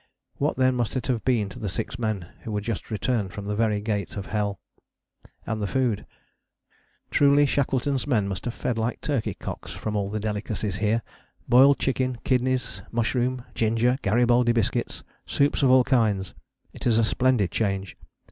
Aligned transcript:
What 0.37 0.57
then 0.57 0.73
must 0.73 0.95
it 0.95 1.05
have 1.05 1.23
been 1.23 1.47
to 1.49 1.59
the 1.59 1.69
six 1.69 1.99
men 1.99 2.25
who 2.41 2.51
were 2.51 2.59
just 2.61 2.89
returned 2.89 3.33
from 3.33 3.45
the 3.45 3.55
very 3.55 3.79
Gate 3.79 4.17
of 4.17 4.25
Hell? 4.25 4.59
And 5.45 5.61
the 5.61 5.67
food: 5.67 6.07
"Truly 7.11 7.45
Shackleton's 7.45 8.07
men 8.07 8.27
must 8.27 8.45
have 8.45 8.55
fed 8.55 8.79
like 8.79 8.99
turkey 9.01 9.35
cocks 9.35 9.73
from 9.73 9.95
all 9.95 10.09
the 10.09 10.19
delicacies 10.19 10.77
here: 10.77 11.03
boiled 11.47 11.77
chicken, 11.77 12.17
kidneys, 12.23 12.81
mushrooms, 12.91 13.43
ginger, 13.53 13.99
Garibaldi 14.01 14.53
biscuits, 14.53 15.03
soups 15.27 15.61
of 15.61 15.69
all 15.69 15.83
kinds: 15.83 16.33
it 16.73 16.87
is 16.87 16.97
a 16.97 17.03
splendid 17.03 17.51
change. 17.51 17.95